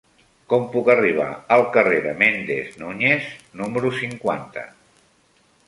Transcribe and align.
Com 0.53 0.63
puc 0.75 0.87
arribar 0.93 1.27
al 1.57 1.65
carrer 1.75 1.99
de 2.07 2.15
Méndez 2.23 2.81
Núñez 2.85 3.29
número 3.63 3.95
cinquanta? 4.01 4.67